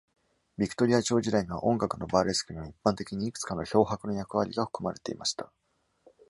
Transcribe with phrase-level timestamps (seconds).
[0.57, 5.51] ビクトリア朝時代には、音楽のバーレスクには一般的にいくつかの漂白の役割が含まれていました。